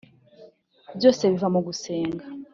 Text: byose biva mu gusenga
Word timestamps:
byose 0.97 1.21
biva 1.31 1.47
mu 1.53 1.59
gusenga 1.67 2.25